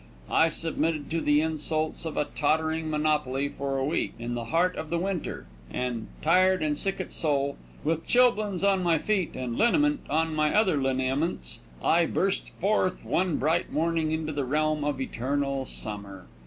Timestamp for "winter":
4.97-5.45